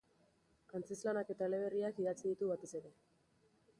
Antzezlanak 0.79 1.29
eta 1.33 1.49
eleberriak 1.49 1.99
idatzi 2.05 2.25
ditu 2.31 2.51
batez 2.53 2.73
ere. 2.81 2.95